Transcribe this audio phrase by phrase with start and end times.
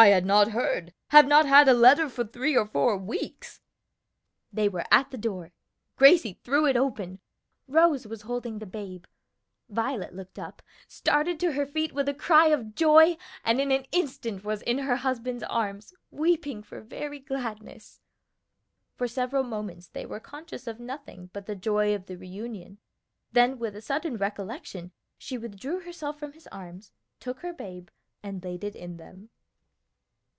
[0.00, 3.60] "I had not heard, have not had a letter for three or four weeks."
[4.52, 5.50] They were at the door.
[5.96, 7.18] Gracie threw it open.
[7.66, 9.06] Rose was holding the babe.
[9.68, 13.86] Violet looked up, started to her feet with a cry of joy, and in an
[13.90, 17.98] instant was in her husband's arms, weeping for very gladness.
[18.94, 22.78] For several moments they were conscious of nothing but the joy of the reunion;
[23.32, 27.88] then with a sudden recollection she withdrew herself from his arms, took her babe,
[28.22, 29.30] and laid it in them.